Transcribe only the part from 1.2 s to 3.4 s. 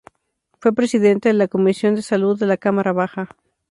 de la Comisión de Salud de la cámara baja.